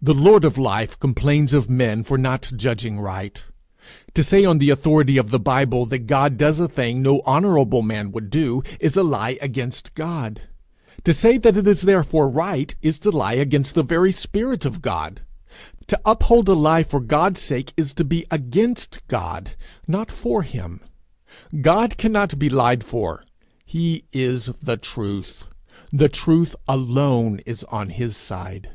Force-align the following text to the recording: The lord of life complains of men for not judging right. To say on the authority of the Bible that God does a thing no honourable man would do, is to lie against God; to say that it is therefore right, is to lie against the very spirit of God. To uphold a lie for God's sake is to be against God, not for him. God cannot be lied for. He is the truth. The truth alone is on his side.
The 0.00 0.14
lord 0.14 0.44
of 0.44 0.56
life 0.56 0.96
complains 1.00 1.52
of 1.52 1.68
men 1.68 2.04
for 2.04 2.16
not 2.16 2.52
judging 2.54 3.00
right. 3.00 3.44
To 4.14 4.22
say 4.22 4.44
on 4.44 4.58
the 4.58 4.70
authority 4.70 5.16
of 5.18 5.30
the 5.30 5.40
Bible 5.40 5.86
that 5.86 6.06
God 6.06 6.36
does 6.36 6.60
a 6.60 6.68
thing 6.68 7.02
no 7.02 7.20
honourable 7.22 7.82
man 7.82 8.12
would 8.12 8.30
do, 8.30 8.62
is 8.78 8.92
to 8.94 9.02
lie 9.02 9.36
against 9.42 9.92
God; 9.96 10.42
to 11.02 11.12
say 11.12 11.36
that 11.38 11.56
it 11.56 11.66
is 11.66 11.82
therefore 11.82 12.30
right, 12.30 12.76
is 12.80 13.00
to 13.00 13.10
lie 13.10 13.32
against 13.32 13.74
the 13.74 13.82
very 13.82 14.12
spirit 14.12 14.64
of 14.64 14.82
God. 14.82 15.22
To 15.88 16.00
uphold 16.06 16.48
a 16.48 16.52
lie 16.54 16.84
for 16.84 17.00
God's 17.00 17.40
sake 17.42 17.72
is 17.76 17.92
to 17.94 18.04
be 18.04 18.24
against 18.30 19.00
God, 19.08 19.56
not 19.88 20.12
for 20.12 20.42
him. 20.44 20.80
God 21.60 21.96
cannot 21.98 22.38
be 22.38 22.48
lied 22.48 22.84
for. 22.84 23.24
He 23.64 24.04
is 24.12 24.46
the 24.60 24.76
truth. 24.76 25.46
The 25.92 26.08
truth 26.08 26.54
alone 26.68 27.40
is 27.44 27.64
on 27.64 27.90
his 27.90 28.16
side. 28.16 28.70